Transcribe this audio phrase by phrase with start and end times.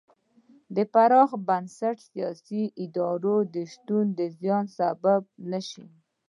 [0.75, 3.35] د پراخ بنسټه سیاسي ادارو
[3.71, 5.85] شتون د زیان سبب نه شو.